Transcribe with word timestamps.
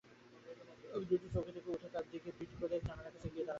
আমি 0.93 1.03
দ্রুত 1.09 1.23
চৌকি 1.33 1.51
থেকে 1.55 1.69
উঠে 1.71 1.87
তার 1.93 2.05
দিকে 2.11 2.29
পিঠ 2.37 2.51
করে 2.59 2.75
জানালার 2.79 3.13
কাছে 3.15 3.27
গিয়ে 3.27 3.35
দাঁড়ালুম। 3.35 3.49